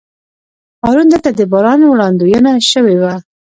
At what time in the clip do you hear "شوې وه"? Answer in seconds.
2.71-3.13